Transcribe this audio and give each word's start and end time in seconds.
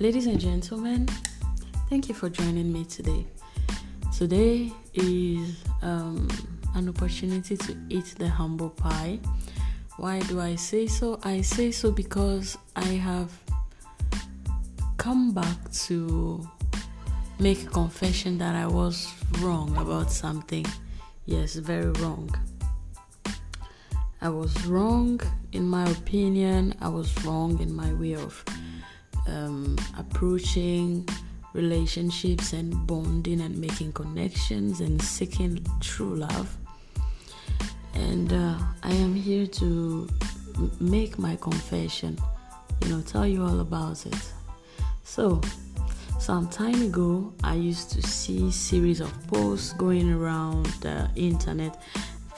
Ladies 0.00 0.26
and 0.26 0.40
gentlemen, 0.40 1.06
thank 1.90 2.08
you 2.08 2.14
for 2.14 2.30
joining 2.30 2.72
me 2.72 2.86
today. 2.86 3.26
Today 4.16 4.72
is 4.94 5.62
um, 5.82 6.26
an 6.74 6.88
opportunity 6.88 7.54
to 7.58 7.76
eat 7.90 8.14
the 8.16 8.26
humble 8.26 8.70
pie. 8.70 9.18
Why 9.98 10.20
do 10.20 10.40
I 10.40 10.54
say 10.54 10.86
so? 10.86 11.20
I 11.22 11.42
say 11.42 11.70
so 11.70 11.92
because 11.92 12.56
I 12.74 12.86
have 12.86 13.30
come 14.96 15.34
back 15.34 15.70
to 15.84 16.48
make 17.38 17.64
a 17.64 17.68
confession 17.68 18.38
that 18.38 18.56
I 18.56 18.66
was 18.66 19.06
wrong 19.40 19.76
about 19.76 20.10
something. 20.10 20.64
Yes, 21.26 21.56
very 21.56 21.90
wrong. 22.00 22.34
I 24.22 24.30
was 24.30 24.64
wrong 24.64 25.20
in 25.52 25.68
my 25.68 25.86
opinion, 25.90 26.74
I 26.80 26.88
was 26.88 27.22
wrong 27.22 27.60
in 27.60 27.74
my 27.74 27.92
way 27.92 28.14
of 28.14 28.42
um, 29.26 29.76
approaching 29.98 31.08
relationships 31.52 32.52
and 32.52 32.86
bonding 32.86 33.40
and 33.40 33.56
making 33.58 33.92
connections 33.92 34.80
and 34.80 35.00
seeking 35.02 35.64
true 35.80 36.16
love. 36.16 36.56
And 37.94 38.32
uh, 38.32 38.56
I 38.82 38.92
am 38.92 39.14
here 39.14 39.46
to 39.46 40.08
make 40.78 41.18
my 41.18 41.36
confession, 41.36 42.18
you 42.82 42.88
know, 42.88 43.00
tell 43.02 43.26
you 43.26 43.42
all 43.42 43.60
about 43.60 44.06
it. 44.06 44.32
So, 45.04 45.40
some 46.18 46.48
time 46.48 46.82
ago, 46.82 47.32
I 47.42 47.54
used 47.54 47.90
to 47.92 48.02
see 48.02 48.50
series 48.50 49.00
of 49.00 49.10
posts 49.26 49.72
going 49.72 50.12
around 50.12 50.66
the 50.82 51.08
internet, 51.16 51.82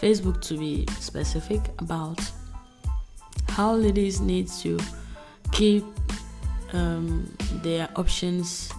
Facebook 0.01 0.41
to 0.43 0.57
be 0.57 0.87
specific, 0.99 1.61
about 1.79 2.19
how 3.49 3.75
ladies 3.75 4.21
need 4.21 4.49
to 4.49 4.79
keep 5.51 5.85
um, 6.73 7.35
their 7.63 7.89
options 7.97 8.71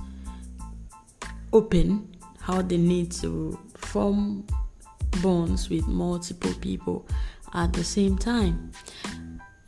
open, 1.51 2.15
how 2.39 2.61
they 2.61 2.77
need 2.77 3.11
to 3.11 3.57
form 3.75 4.45
bonds 5.21 5.69
with 5.69 5.87
multiple 5.87 6.53
people 6.61 7.05
at 7.53 7.71
the 7.73 7.83
same 7.83 8.17
time. 8.17 8.71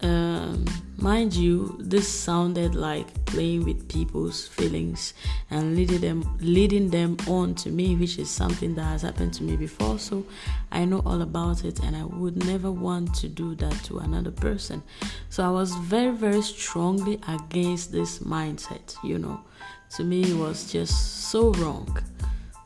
Um, 0.02 0.66
mind 0.98 1.34
you, 1.34 1.78
this 1.80 2.08
sounded 2.08 2.76
like 2.76 3.26
playing 3.26 3.64
with 3.64 3.88
people's 3.88 4.48
feelings 4.48 5.14
and 5.50 5.76
leading 5.76 6.02
them 6.02 6.38
leading 6.42 6.90
them 6.90 7.18
on 7.28 7.56
to 7.56 7.70
me, 7.70 7.96
which 7.96 8.20
is 8.20 8.30
something 8.30 8.76
that 8.76 8.84
has 8.84 9.02
happened 9.04 9.34
to 9.36 9.44
me 9.44 9.56
before. 9.56 9.98
So 9.98 10.26
I 10.72 10.86
know 10.86 11.02
all 11.06 11.22
about 11.22 11.64
it, 11.64 11.80
and 11.80 11.96
I 11.96 12.04
would 12.04 12.46
never 12.46 12.72
want 12.72 13.16
to 13.16 13.28
do 13.28 13.56
that 13.56 13.84
to 13.86 14.00
another 14.00 14.32
person. 14.32 14.84
So 15.30 15.46
I 15.46 15.50
was 15.50 15.74
very, 15.76 16.12
very 16.12 16.42
strongly 16.42 17.20
against 17.28 17.92
this 17.92 18.20
mindset. 18.20 18.96
You 19.04 19.20
know, 19.20 19.40
to 19.96 20.04
me, 20.04 20.24
it 20.24 20.38
was 20.38 20.72
just 20.72 21.30
so 21.30 21.52
wrong 21.54 21.98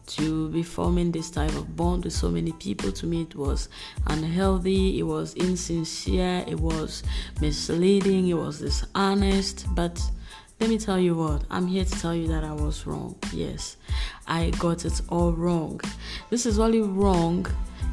to 0.10 0.50
be 0.50 0.64
forming 0.64 1.12
this 1.12 1.30
type 1.30 1.56
of 1.56 1.76
bond 1.76 2.04
with 2.04 2.14
so 2.14 2.30
many 2.30 2.52
people. 2.54 2.92
To 2.92 3.06
me, 3.06 3.22
it 3.22 3.36
was 3.36 3.70
unhealthy, 4.08 5.00
it 5.00 5.04
was 5.04 5.36
insincere, 5.36 6.44
it 6.48 6.60
was 6.60 7.04
misleading, 7.40 8.28
it 8.28 8.34
was 8.34 8.60
dishonest. 8.60 9.66
But 9.76 10.02
let 10.60 10.70
me 10.70 10.78
tell 10.78 11.00
you 11.00 11.16
what, 11.16 11.44
I'm 11.50 11.68
here 11.68 11.86
to 11.86 12.00
tell 12.00 12.14
you 12.14 12.28
that 12.28 12.44
I 12.44 12.54
was 12.54 12.86
wrong. 12.86 13.16
Yes, 13.32 13.78
I 14.28 14.50
got 14.60 14.84
it 14.84 15.02
all 15.10 15.32
wrong. 15.32 15.80
This 16.30 16.46
is 16.46 16.60
only 16.60 16.82
wrong 16.82 17.46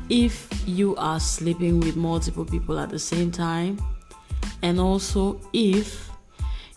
if 0.09 0.49
you 0.67 0.97
are 0.97 1.21
sleeping 1.21 1.81
with 1.81 1.97
multiple 1.97 2.45
people 2.45 2.79
at 2.79 2.91
the 2.91 2.99
same 2.99 3.31
time, 3.31 3.79
and 4.63 4.81
also 4.81 5.41
if 5.53 6.11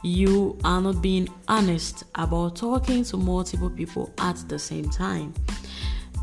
you 0.02 0.58
are 0.64 0.82
not 0.82 1.02
being 1.02 1.28
honest 1.48 2.04
about 2.16 2.56
talking 2.56 3.04
to 3.04 3.18
multiple 3.18 3.70
people 3.70 4.14
at 4.20 4.38
the 4.48 4.58
same 4.58 4.90
time. 4.90 5.34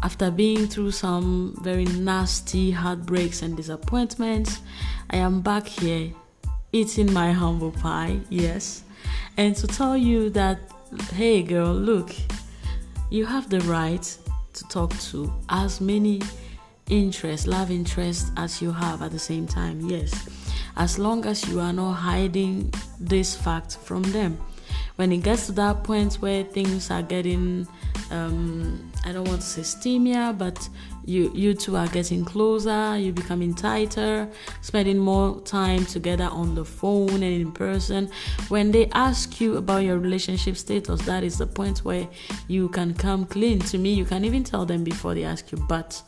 After 0.03 0.31
being 0.31 0.67
through 0.67 0.93
some 0.93 1.59
very 1.63 1.85
nasty 1.85 2.71
heartbreaks 2.71 3.43
and 3.43 3.57
disappointments, 3.57 4.61
I 5.11 5.17
am 5.17 5.41
back 5.41 5.67
here 5.67 6.13
eating 6.73 7.13
my 7.13 7.33
humble 7.33 7.73
pie, 7.73 8.21
yes, 8.29 8.83
and 9.37 9.55
to 9.57 9.67
tell 9.67 9.97
you 9.97 10.31
that, 10.31 10.59
hey 11.15 11.43
girl, 11.43 11.73
look, 11.73 12.15
you 13.11 13.25
have 13.25 13.49
the 13.49 13.61
right 13.61 14.19
to 14.53 14.69
talk 14.69 14.99
to 14.99 15.33
as 15.49 15.81
many 15.81 16.23
interests, 16.89 17.47
love 17.47 17.71
interests 17.71 18.31
as 18.37 18.61
you 18.63 18.73
have 18.73 19.03
at 19.03 19.13
the 19.13 19.19
same 19.19 19.47
time, 19.47 19.81
yes 19.81 20.29
as 20.77 20.99
long 20.99 21.25
as 21.25 21.49
you 21.49 21.59
are 21.61 21.73
not 21.73 21.95
hiding 21.95 22.73
this 22.99 23.35
fact 23.35 23.77
from 23.77 24.03
them. 24.03 24.39
When 24.97 25.13
it 25.13 25.19
gets 25.19 25.47
to 25.47 25.53
that 25.53 25.85
point 25.85 26.15
where 26.15 26.43
things 26.43 26.91
are 26.91 27.03
getting, 27.03 27.69
um, 28.11 28.91
I 29.07 29.13
don't 29.13 29.29
want 29.29 29.41
to 29.41 29.47
say 29.47 29.63
steamier, 29.63 30.37
but 30.37 30.69
you 31.05 31.31
you 31.33 31.55
two 31.55 31.77
are 31.77 31.87
getting 31.87 32.25
closer, 32.25 32.99
you're 32.99 33.13
becoming 33.13 33.55
tighter, 33.55 34.29
spending 34.63 34.99
more 34.99 35.41
time 35.43 35.87
together 35.87 36.25
on 36.25 36.57
the 36.57 36.65
phone 36.65 37.23
and 37.23 37.23
in 37.23 37.53
person. 37.53 38.11
When 38.49 38.73
they 38.73 38.87
ask 38.93 39.41
you 39.41 39.59
about 39.59 39.85
your 39.85 39.99
relationship 39.99 40.57
status, 40.57 41.01
that 41.03 41.23
is 41.23 41.39
the 41.39 41.47
point 41.47 41.79
where 41.85 42.09
you 42.49 42.69
can 42.69 42.95
come 42.95 43.27
clean. 43.27 43.61
To 43.61 43.79
me, 43.79 43.95
you 43.95 44.05
can 44.05 44.25
even 44.25 44.43
tell 44.43 44.67
them 44.67 44.83
before 44.83 45.15
they 45.15 45.23
ask 45.23 45.53
you, 45.53 45.59
but 45.69 46.03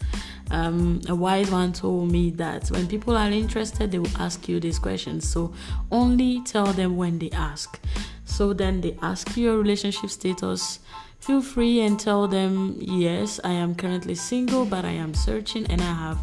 um, 0.50 1.00
a 1.08 1.14
wise 1.14 1.53
one 1.53 1.72
told 1.72 2.10
me 2.10 2.31
that 2.31 2.69
when 2.69 2.88
people 2.88 3.16
are 3.16 3.31
interested, 3.31 3.92
they 3.92 4.00
will 4.00 4.16
ask 4.19 4.48
you 4.48 4.58
these 4.58 4.81
questions. 4.81 5.28
So 5.28 5.53
only 5.92 6.42
tell 6.42 6.66
them 6.72 6.97
when 6.97 7.20
they 7.20 7.31
ask. 7.31 7.78
So 8.25 8.53
then 8.53 8.81
they 8.81 8.97
ask 9.03 9.37
you 9.37 9.44
your 9.44 9.58
relationship 9.58 10.10
status. 10.10 10.81
Feel 11.20 11.42
free 11.42 11.80
and 11.80 11.98
tell 11.98 12.26
them, 12.26 12.76
yes, 12.80 13.38
I 13.44 13.52
am 13.52 13.74
currently 13.74 14.14
single, 14.14 14.64
but 14.64 14.84
I 14.84 14.92
am 14.92 15.14
searching 15.14 15.66
and 15.66 15.80
I 15.80 15.92
have 15.92 16.18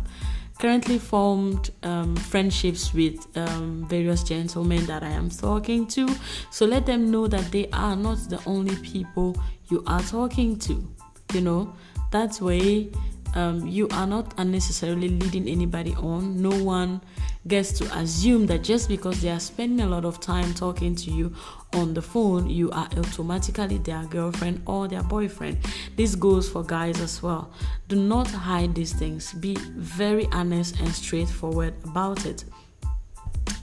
currently 0.59 0.97
formed 0.97 1.69
um, 1.83 2.15
friendships 2.15 2.93
with 2.93 3.27
um, 3.37 3.85
various 3.89 4.23
gentlemen 4.23 4.85
that 4.85 5.03
I 5.03 5.09
am 5.09 5.29
talking 5.29 5.85
to. 5.87 6.07
So 6.49 6.65
let 6.65 6.85
them 6.85 7.11
know 7.11 7.27
that 7.27 7.51
they 7.51 7.67
are 7.71 7.95
not 7.95 8.17
the 8.29 8.41
only 8.45 8.75
people 8.77 9.35
you 9.69 9.83
are 9.85 10.01
talking 10.01 10.57
to. 10.59 10.87
You 11.33 11.41
know, 11.41 11.73
that 12.11 12.39
way 12.39 12.89
um, 13.35 13.67
you 13.67 13.87
are 13.89 14.07
not 14.07 14.33
unnecessarily 14.37 15.09
leading 15.09 15.47
anybody 15.47 15.93
on. 15.95 16.41
No 16.41 16.51
one 16.63 17.01
gets 17.47 17.73
to 17.73 17.97
assume 17.97 18.47
that 18.47 18.63
just 18.63 18.87
because 18.87 19.21
they 19.21 19.29
are 19.29 19.39
spending 19.39 19.85
a 19.85 19.89
lot 19.89 20.05
of 20.05 20.19
time 20.19 20.53
talking 20.53 20.95
to 20.95 21.11
you 21.11 21.35
on 21.73 21.93
the 21.93 22.01
phone, 22.01 22.49
you 22.49 22.71
are 22.71 22.87
automatically 22.97 23.77
their 23.79 24.03
girlfriend 24.05 24.63
or 24.65 24.87
their 24.87 25.03
boyfriend. 25.03 25.57
This 25.95 26.15
goes 26.15 26.49
for 26.49 26.63
guys 26.63 26.99
as 27.01 27.21
well. 27.21 27.51
Do 27.89 27.97
not 27.97 28.27
hide 28.31 28.73
these 28.73 28.93
things, 28.93 29.33
be 29.33 29.55
very 29.75 30.27
honest 30.31 30.79
and 30.79 30.89
straightforward 30.89 31.73
about 31.83 32.25
it. 32.25 32.45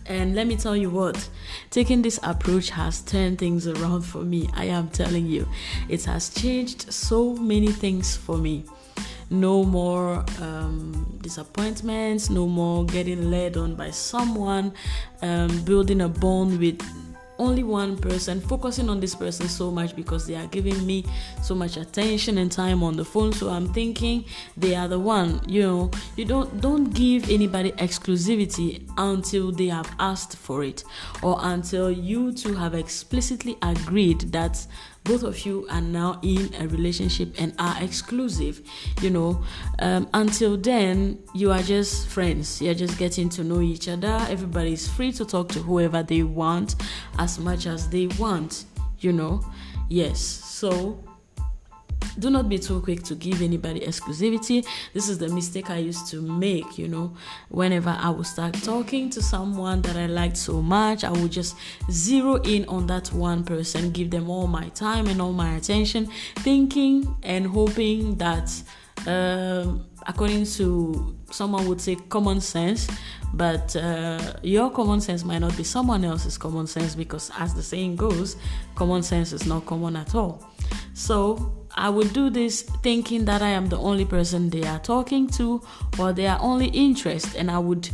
And 0.05 0.35
let 0.35 0.47
me 0.47 0.57
tell 0.57 0.77
you 0.77 0.91
what, 0.91 1.29
taking 1.71 2.03
this 2.03 2.21
approach 2.23 2.71
has 2.71 3.01
turned 3.01 3.39
things 3.39 3.67
around 3.67 4.03
for 4.03 4.23
me. 4.23 4.51
I 4.53 4.65
am 4.67 4.89
telling 4.89 5.27
you, 5.27 5.49
it 5.89 6.05
has 6.05 6.29
changed 6.29 6.93
so 6.93 7.35
many 7.37 7.69
things 7.69 8.17
for 8.17 8.37
me 8.37 8.65
no 9.33 9.65
more 9.65 10.25
um, 10.41 11.19
disappointments, 11.23 12.31
no 12.31 12.47
more 12.47 12.85
getting 12.85 13.31
led 13.31 13.57
on 13.57 13.75
by 13.75 13.91
someone, 13.91 14.73
um, 15.23 15.65
building 15.65 16.03
a 16.03 16.09
bond 16.09 16.59
with 16.59 16.81
only 17.43 17.65
one 17.65 17.97
person, 17.97 18.41
focusing 18.41 18.89
on 18.89 19.01
this 19.01 19.15
person 19.15 19.49
so 19.49 19.71
much 19.71 19.97
because 19.97 20.27
they 20.27 20.37
are 20.37 20.47
giving 20.47 20.87
me 20.87 21.05
so 21.43 21.55
much 21.55 21.77
attention 21.77 22.39
and 22.39 22.51
time 22.51 22.83
on 22.83 22.97
the 22.97 23.05
phone. 23.05 23.33
So 23.33 23.49
I'm 23.51 23.73
thinking 23.73 24.25
they 24.57 24.75
are 24.77 24.89
the 24.89 24.99
one. 24.99 25.41
You 25.49 25.63
know, 25.63 25.91
you 26.17 26.25
don't 26.25 26.61
don't 26.61 26.95
give 26.95 27.29
anybody 27.29 27.73
exclusivity 27.73 28.89
until 28.97 29.51
they 29.51 29.67
have 29.67 29.91
asked 29.99 30.37
for 30.37 30.63
it, 30.63 30.85
or 31.23 31.39
until 31.41 31.91
you 31.91 32.33
two 32.33 32.55
have 32.55 32.75
explicitly 32.75 33.57
agreed 33.63 34.21
that 34.33 34.65
both 35.05 35.23
of 35.25 35.45
you 35.45 35.67
are 35.69 35.81
now 35.81 36.19
in 36.23 36.55
a 36.61 36.69
relationship 36.69 37.35
and 37.39 37.55
are 37.59 37.83
exclusive 37.83 38.61
you 39.01 39.11
know 39.11 39.43
um, 39.81 40.09
until 40.15 40.57
then 40.57 41.19
you 41.35 41.51
are 41.51 41.63
just 41.63 42.07
friends 42.09 42.63
you're 42.63 42.75
just 42.75 42.99
getting 42.99 43.29
to 43.29 43.43
know 43.43 43.61
each 43.61 43.89
other 43.89 44.25
everybody 44.29 44.73
is 44.73 44.89
free 44.89 45.11
to 45.11 45.25
talk 45.25 45.49
to 45.49 45.59
whoever 45.61 46.03
they 46.03 46.23
want 46.23 46.77
as 47.19 47.39
much 47.39 47.67
as 47.67 47.89
they 47.89 48.07
want 48.19 48.65
you 49.01 49.13
know 49.13 49.45
yes 49.89 50.21
so 50.21 51.03
do 52.19 52.31
not 52.31 52.49
be 52.49 52.59
too 52.59 52.81
quick 52.81 53.03
to 53.05 53.15
give 53.15 53.41
anybody 53.43 53.81
exclusivity. 53.81 54.67
This 54.93 55.09
is 55.09 55.19
the 55.19 55.29
mistake 55.29 55.71
I 55.71 55.79
used 55.79 56.09
to 56.09 56.21
make, 56.21 56.79
you 56.79 56.89
know. 56.89 57.17
Whenever 57.49 57.91
I 57.99 58.11
would 58.11 58.27
start 58.27 58.55
talking 58.63 59.11
to 59.11 59.23
someone 59.23 59.83
that 59.83 59.97
I 59.97 60.07
liked 60.07 60.37
so 60.37 60.61
much, 60.61 61.05
I 61.05 61.11
would 61.11 61.33
just 61.33 61.57
zero 61.91 62.37
in 62.43 62.65
on 62.67 62.87
that 62.89 63.13
one 63.13 63.45
person, 63.45 63.91
give 63.93 64.11
them 64.11 64.29
all 64.29 64.47
my 64.47 64.69
time 64.71 65.07
and 65.07 65.21
all 65.23 65.33
my 65.33 65.55
attention, 65.57 66.09
thinking 66.37 67.17
and 67.23 67.47
hoping 67.47 68.17
that 68.17 68.51
um, 69.07 69.87
according 70.07 70.45
to 70.45 71.17
someone 71.31 71.67
would 71.67 71.81
say 71.81 71.97
common 71.97 72.41
sense, 72.41 72.89
but 73.35 73.75
uh, 73.77 74.35
your 74.43 74.71
common 74.71 75.01
sense 75.01 75.25
might 75.25 75.39
not 75.39 75.57
be 75.57 75.65
someone 75.65 76.05
else's 76.05 76.39
common 76.39 76.67
sense 76.67 76.95
because, 76.95 77.31
as 77.39 77.55
the 77.55 77.63
saying 77.63 77.97
goes, 77.97 78.37
common 78.75 79.03
sense 79.03 79.33
is 79.33 79.47
not 79.47 79.67
common 79.67 79.97
at 79.97 80.15
all. 80.15 80.47
So 80.95 81.67
I 81.75 81.89
would 81.89 82.13
do 82.13 82.31
this 82.31 82.63
thinking 82.63 83.25
that 83.25 83.43
I 83.43 83.49
am 83.49 83.69
the 83.69 83.79
only 83.79 84.05
person 84.05 84.51
they 84.51 84.65
are 84.65 84.79
talking 84.79 85.27
to 85.31 85.63
or 85.99 86.13
they 86.13 86.27
are 86.27 86.39
only 86.41 86.67
interest, 86.67 87.35
and 87.37 87.51
I 87.51 87.59
would 87.59 87.89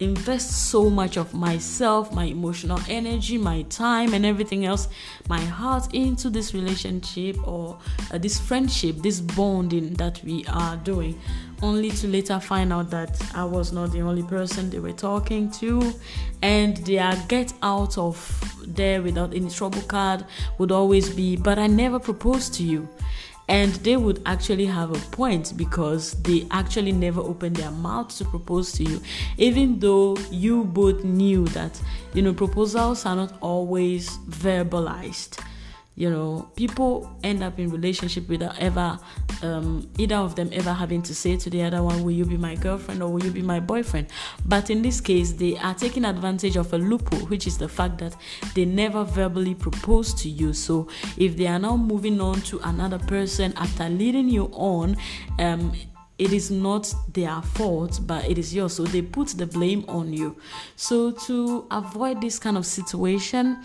invest 0.00 0.70
so 0.70 0.90
much 0.90 1.16
of 1.16 1.32
myself, 1.34 2.12
my 2.12 2.24
emotional 2.24 2.80
energy, 2.88 3.38
my 3.38 3.62
time, 3.62 4.14
and 4.14 4.26
everything 4.26 4.64
else, 4.64 4.88
my 5.28 5.40
heart 5.40 5.94
into 5.94 6.30
this 6.30 6.54
relationship 6.54 7.36
or 7.46 7.78
uh, 8.12 8.18
this 8.18 8.38
friendship, 8.38 8.96
this 8.96 9.20
bonding 9.20 9.94
that 9.94 10.20
we 10.24 10.44
are 10.46 10.76
doing, 10.78 11.20
only 11.62 11.90
to 11.90 12.08
later 12.08 12.40
find 12.40 12.72
out 12.72 12.90
that 12.90 13.20
I 13.34 13.44
was 13.44 13.72
not 13.72 13.92
the 13.92 14.00
only 14.00 14.22
person 14.22 14.70
they 14.70 14.80
were 14.80 14.92
talking 14.92 15.50
to, 15.52 15.92
and 16.42 16.76
their 16.78 17.12
get 17.28 17.52
out 17.62 17.96
of 17.96 18.16
there 18.66 19.02
without 19.02 19.34
any 19.34 19.50
trouble 19.50 19.82
card 19.82 20.24
would 20.58 20.72
always 20.72 21.14
be, 21.14 21.36
but 21.36 21.58
I 21.58 21.66
never 21.66 21.98
proposed 21.98 22.54
to 22.54 22.62
you 22.62 22.88
and 23.48 23.72
they 23.76 23.96
would 23.96 24.22
actually 24.24 24.66
have 24.66 24.90
a 24.90 25.10
point 25.10 25.52
because 25.56 26.12
they 26.22 26.46
actually 26.50 26.92
never 26.92 27.20
opened 27.20 27.56
their 27.56 27.70
mouth 27.70 28.16
to 28.16 28.24
propose 28.24 28.72
to 28.72 28.84
you. 28.84 29.00
Even 29.36 29.78
though 29.78 30.16
you 30.30 30.64
both 30.64 31.04
knew 31.04 31.44
that 31.48 31.78
you 32.14 32.22
know 32.22 32.32
proposals 32.32 33.04
are 33.04 33.16
not 33.16 33.34
always 33.40 34.10
verbalized 34.28 35.43
you 35.96 36.10
know 36.10 36.50
people 36.56 37.16
end 37.22 37.42
up 37.42 37.58
in 37.58 37.70
relationship 37.70 38.28
without 38.28 38.58
ever 38.58 38.98
um, 39.42 39.88
either 39.98 40.16
of 40.16 40.34
them 40.34 40.48
ever 40.52 40.72
having 40.72 41.02
to 41.02 41.14
say 41.14 41.36
to 41.36 41.50
the 41.50 41.62
other 41.62 41.82
one 41.82 42.02
will 42.02 42.12
you 42.12 42.24
be 42.24 42.36
my 42.36 42.54
girlfriend 42.56 43.02
or 43.02 43.10
will 43.12 43.22
you 43.24 43.30
be 43.30 43.42
my 43.42 43.60
boyfriend? 43.60 44.08
But 44.46 44.70
in 44.70 44.82
this 44.82 45.00
case 45.00 45.32
they 45.32 45.56
are 45.58 45.74
taking 45.74 46.04
advantage 46.04 46.56
of 46.56 46.72
a 46.72 46.78
loophole 46.78 47.26
which 47.26 47.46
is 47.46 47.58
the 47.58 47.68
fact 47.68 47.98
that 47.98 48.16
they 48.54 48.64
never 48.64 49.04
verbally 49.04 49.54
proposed 49.54 50.18
to 50.18 50.28
you. 50.28 50.52
So 50.52 50.88
if 51.16 51.36
they 51.36 51.46
are 51.46 51.58
now 51.58 51.76
moving 51.76 52.20
on 52.20 52.40
to 52.42 52.58
another 52.64 52.98
person 52.98 53.52
after 53.56 53.88
leading 53.88 54.28
you 54.28 54.50
on 54.52 54.96
um, 55.38 55.72
it 56.18 56.32
is 56.32 56.50
not 56.50 56.92
their 57.12 57.42
fault, 57.42 58.00
but 58.06 58.28
it 58.28 58.38
is 58.38 58.54
yours. 58.54 58.74
So 58.74 58.84
they 58.84 59.02
put 59.02 59.28
the 59.28 59.46
blame 59.46 59.84
on 59.88 60.12
you. 60.12 60.36
So 60.76 61.10
to 61.10 61.66
avoid 61.70 62.20
this 62.20 62.38
kind 62.38 62.56
of 62.56 62.64
situation, 62.66 63.58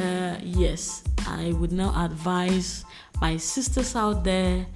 uh, 0.00 0.36
yes, 0.42 1.04
I 1.26 1.52
would 1.52 1.72
now 1.72 1.94
advise 2.04 2.84
my 3.20 3.36
sisters 3.36 3.94
out 3.94 4.24
there 4.24 4.66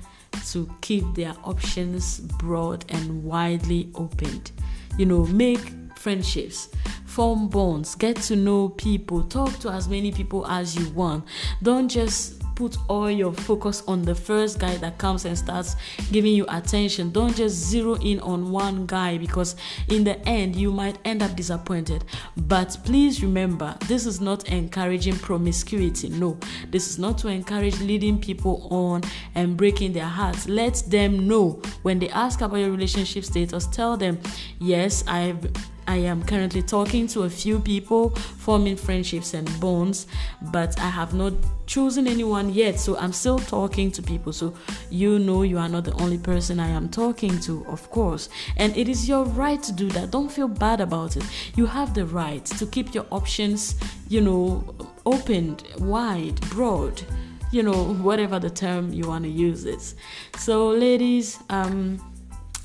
to 0.52 0.72
keep 0.80 1.04
their 1.14 1.34
options 1.44 2.20
broad 2.20 2.84
and 2.88 3.24
widely 3.24 3.90
opened. 3.94 4.52
You 4.96 5.06
know, 5.06 5.26
make 5.26 5.60
friendships, 5.96 6.68
form 7.04 7.48
bonds, 7.48 7.94
get 7.96 8.16
to 8.16 8.36
know 8.36 8.68
people, 8.68 9.24
talk 9.24 9.58
to 9.58 9.70
as 9.70 9.88
many 9.88 10.12
people 10.12 10.46
as 10.46 10.76
you 10.76 10.88
want. 10.90 11.24
Don't 11.62 11.88
just 11.88 12.37
put 12.58 12.76
all 12.88 13.08
your 13.08 13.32
focus 13.32 13.84
on 13.86 14.02
the 14.02 14.14
first 14.16 14.58
guy 14.58 14.76
that 14.78 14.98
comes 14.98 15.24
and 15.24 15.38
starts 15.38 15.76
giving 16.10 16.34
you 16.34 16.44
attention. 16.48 17.12
Don't 17.12 17.36
just 17.36 17.54
zero 17.54 17.94
in 18.00 18.18
on 18.18 18.50
one 18.50 18.84
guy 18.84 19.16
because 19.16 19.54
in 19.90 20.02
the 20.02 20.18
end 20.28 20.56
you 20.56 20.72
might 20.72 20.98
end 21.04 21.22
up 21.22 21.36
disappointed. 21.36 22.04
But 22.36 22.76
please 22.84 23.22
remember, 23.22 23.76
this 23.86 24.06
is 24.06 24.20
not 24.20 24.48
encouraging 24.48 25.18
promiscuity. 25.18 26.08
No, 26.08 26.36
this 26.68 26.90
is 26.90 26.98
not 26.98 27.16
to 27.18 27.28
encourage 27.28 27.78
leading 27.78 28.20
people 28.20 28.66
on 28.72 29.02
and 29.36 29.56
breaking 29.56 29.92
their 29.92 30.06
hearts. 30.06 30.48
Let 30.48 30.82
them 30.88 31.28
know 31.28 31.62
when 31.82 32.00
they 32.00 32.08
ask 32.08 32.40
about 32.40 32.56
your 32.56 32.72
relationship 32.72 33.24
status, 33.24 33.68
tell 33.68 33.96
them, 33.96 34.18
yes, 34.58 35.04
I've 35.06 35.48
I 35.88 35.96
am 35.96 36.22
currently 36.22 36.60
talking 36.60 37.06
to 37.08 37.22
a 37.22 37.30
few 37.30 37.58
people, 37.58 38.10
forming 38.10 38.76
friendships 38.76 39.32
and 39.32 39.48
bonds, 39.58 40.06
but 40.52 40.78
I 40.78 40.90
have 40.90 41.14
not 41.14 41.32
chosen 41.66 42.06
anyone 42.06 42.52
yet. 42.52 42.78
So 42.78 42.98
I'm 42.98 43.12
still 43.14 43.38
talking 43.38 43.90
to 43.92 44.02
people. 44.02 44.34
So 44.34 44.52
you 44.90 45.18
know 45.18 45.42
you 45.42 45.56
are 45.56 45.68
not 45.68 45.84
the 45.84 45.94
only 45.94 46.18
person 46.18 46.60
I 46.60 46.68
am 46.68 46.90
talking 46.90 47.40
to, 47.40 47.64
of 47.68 47.90
course. 47.90 48.28
And 48.58 48.76
it 48.76 48.86
is 48.86 49.08
your 49.08 49.24
right 49.24 49.62
to 49.62 49.72
do 49.72 49.88
that. 49.88 50.10
Don't 50.10 50.30
feel 50.30 50.46
bad 50.46 50.82
about 50.82 51.16
it. 51.16 51.24
You 51.56 51.64
have 51.64 51.94
the 51.94 52.04
right 52.04 52.44
to 52.44 52.66
keep 52.66 52.94
your 52.94 53.06
options, 53.10 53.74
you 54.10 54.20
know, 54.20 54.62
opened, 55.06 55.64
wide, 55.78 56.38
broad 56.50 57.02
you 57.50 57.62
know 57.62 57.94
whatever 57.94 58.38
the 58.38 58.50
term 58.50 58.92
you 58.92 59.08
want 59.08 59.24
to 59.24 59.30
use 59.30 59.64
it 59.64 59.94
so 60.36 60.68
ladies 60.68 61.38
um 61.48 61.98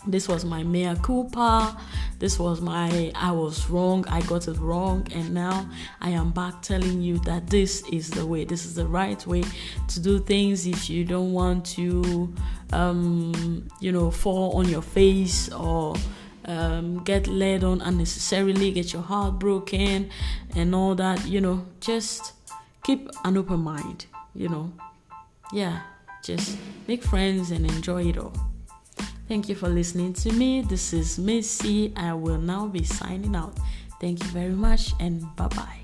this 0.07 0.27
was 0.27 0.43
my 0.45 0.63
mea 0.63 0.95
culpa. 1.01 1.77
This 2.19 2.39
was 2.39 2.61
my 2.61 3.11
i 3.15 3.31
was 3.31 3.69
wrong 3.69 4.05
i 4.07 4.21
got 4.21 4.47
it 4.47 4.57
wrong 4.57 5.05
and 5.13 5.33
now 5.33 5.69
i 5.99 6.09
am 6.09 6.31
back 6.31 6.61
telling 6.61 7.01
you 7.01 7.19
that 7.19 7.47
this 7.47 7.83
is 7.91 8.09
the 8.09 8.25
way 8.25 8.45
this 8.45 8.65
is 8.65 8.75
the 8.75 8.87
right 8.87 9.25
way 9.27 9.43
to 9.89 9.99
do 9.99 10.19
things. 10.19 10.65
If 10.65 10.89
you 10.89 11.03
don't 11.03 11.33
want 11.33 11.65
to 11.77 12.33
um, 12.71 13.67
you 13.79 13.91
know 13.91 14.09
fall 14.09 14.57
on 14.57 14.69
your 14.69 14.81
face 14.81 15.51
or 15.51 15.95
um, 16.45 17.03
get 17.03 17.27
led 17.27 17.63
on 17.63 17.81
unnecessarily 17.81 18.71
get 18.71 18.93
your 18.93 19.01
heart 19.01 19.39
broken 19.39 20.09
and 20.55 20.75
all 20.75 20.95
that 20.95 21.25
you 21.27 21.41
know 21.41 21.65
just 21.79 22.33
keep 22.83 23.09
an 23.25 23.37
open 23.37 23.59
mind 23.59 24.05
you 24.33 24.49
know. 24.49 24.71
Yeah 25.51 25.81
just 26.23 26.57
make 26.87 27.03
friends 27.03 27.51
and 27.51 27.69
enjoy 27.69 28.05
it 28.05 28.17
all 28.17 28.33
Thank 29.33 29.49
you 29.49 29.55
for 29.55 29.67
listening 29.67 30.13
to 30.13 30.31
me. 30.31 30.61
This 30.61 30.93
is 30.93 31.17
Missy. 31.17 31.91
I 31.95 32.13
will 32.13 32.37
now 32.37 32.67
be 32.67 32.83
signing 32.83 33.35
out. 33.35 33.57
Thank 33.99 34.21
you 34.23 34.29
very 34.29 34.53
much 34.53 34.93
and 34.99 35.25
bye 35.35 35.47
bye. 35.47 35.82